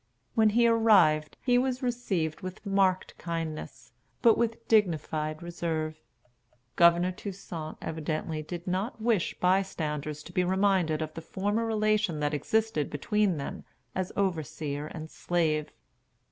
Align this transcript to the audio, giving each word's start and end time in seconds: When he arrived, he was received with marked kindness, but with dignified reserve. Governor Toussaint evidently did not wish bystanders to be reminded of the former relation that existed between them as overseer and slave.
When 0.33 0.49
he 0.49 0.65
arrived, 0.65 1.37
he 1.45 1.59
was 1.59 1.83
received 1.83 2.41
with 2.41 2.65
marked 2.65 3.15
kindness, 3.19 3.91
but 4.23 4.35
with 4.35 4.67
dignified 4.67 5.43
reserve. 5.43 6.01
Governor 6.75 7.11
Toussaint 7.11 7.77
evidently 7.83 8.41
did 8.41 8.65
not 8.65 8.99
wish 8.99 9.39
bystanders 9.39 10.23
to 10.23 10.33
be 10.33 10.43
reminded 10.43 11.03
of 11.03 11.13
the 11.13 11.21
former 11.21 11.67
relation 11.67 12.19
that 12.19 12.33
existed 12.33 12.89
between 12.89 13.37
them 13.37 13.63
as 13.93 14.11
overseer 14.17 14.87
and 14.87 15.11
slave. 15.11 15.71